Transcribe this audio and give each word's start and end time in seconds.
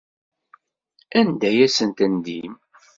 Anda 1.19 1.47
ay 1.49 1.59
asen-tendim? 1.65 2.53